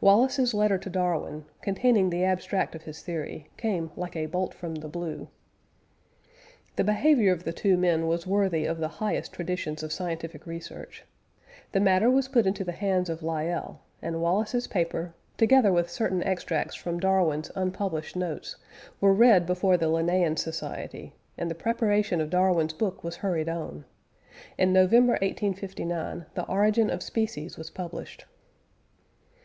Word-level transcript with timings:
Wallace's 0.00 0.54
letter 0.54 0.76
to 0.76 0.90
Darwin, 0.90 1.44
containing 1.62 2.10
the 2.10 2.24
abstract 2.24 2.74
of 2.74 2.82
his 2.82 3.00
theory, 3.00 3.48
came 3.56 3.92
"like 3.94 4.16
a 4.16 4.26
bolt 4.26 4.52
from 4.52 4.74
the 4.74 4.88
blue." 4.88 5.28
The 6.74 6.82
behaviour 6.82 7.30
of 7.32 7.44
the 7.44 7.52
two 7.52 7.76
men 7.76 8.08
was 8.08 8.26
worthy 8.26 8.64
of 8.64 8.78
the 8.78 8.88
highest 8.88 9.32
traditions 9.32 9.84
of 9.84 9.92
scientific 9.92 10.48
research. 10.48 11.04
The 11.70 11.78
matter 11.78 12.10
was 12.10 12.26
put 12.26 12.44
into 12.44 12.64
the 12.64 12.72
hands 12.72 13.08
of 13.08 13.22
Lyell, 13.22 13.78
and 14.02 14.20
Wallace's 14.20 14.66
paper, 14.66 15.14
together 15.36 15.72
with 15.72 15.88
certain 15.88 16.24
extracts 16.24 16.74
from 16.74 16.98
Darwin's 16.98 17.52
unpublished 17.54 18.16
notes, 18.16 18.56
were 19.00 19.14
read 19.14 19.46
before 19.46 19.76
the 19.76 19.86
Linnean 19.86 20.36
Society, 20.36 21.14
and 21.36 21.48
the 21.48 21.54
preparation 21.54 22.20
of 22.20 22.30
Darwin's 22.30 22.72
book 22.72 23.04
was 23.04 23.14
hurried 23.14 23.48
on. 23.48 23.84
In 24.58 24.72
November, 24.72 25.12
1859, 25.22 26.26
The 26.34 26.44
Origin 26.46 26.90
of 26.90 27.00
Species 27.00 27.56
was 27.56 27.70
published. 27.70 28.24